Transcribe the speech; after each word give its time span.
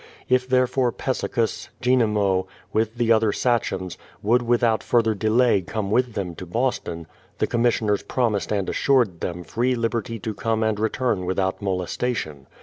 If 0.27 0.47
therefore 0.49 0.91
Pessecuss, 0.91 1.69
Jenemo, 1.79 2.47
with 2.73 2.95
the 2.95 3.11
other 3.11 3.31
sachems, 3.31 3.99
would 4.23 4.41
without 4.41 4.81
further 4.81 5.13
delay 5.13 5.61
come 5.61 5.91
with 5.91 6.13
them 6.15 6.33
to 6.37 6.47
Boston, 6.47 7.05
the 7.37 7.45
com 7.45 7.61
missioners 7.61 8.01
promised 8.07 8.51
and 8.51 8.67
assured 8.67 9.19
them 9.21 9.43
free 9.43 9.75
liberty 9.75 10.17
to 10.17 10.33
come 10.33 10.63
and 10.63 10.79
return 10.79 11.27
without 11.27 11.61
molestation. 11.61 12.47